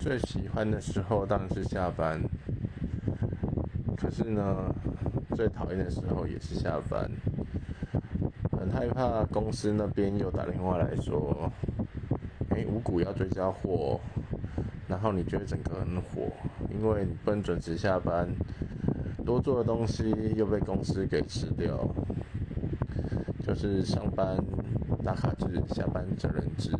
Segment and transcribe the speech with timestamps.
[0.00, 2.18] 最喜欢的时候当然是下班，
[3.98, 4.74] 可是呢，
[5.36, 7.06] 最讨厌的时候也是下班。
[8.58, 11.52] 很害怕公司那边又打电话来说，
[12.48, 14.00] 哎，五谷要追加货，
[14.88, 16.32] 然后你觉得整个很火，
[16.70, 18.26] 因为你不能准时下班，
[19.22, 21.86] 多做的东西又被公司给吃掉，
[23.46, 24.42] 就是上班
[25.04, 26.72] 打卡制，下班责任制。